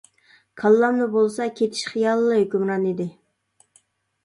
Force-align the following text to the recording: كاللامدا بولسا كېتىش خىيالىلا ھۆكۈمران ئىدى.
كاللامدا 0.61 1.07
بولسا 1.17 1.47
كېتىش 1.59 1.85
خىيالىلا 1.91 2.41
ھۆكۈمران 2.41 2.91
ئىدى. 2.95 3.09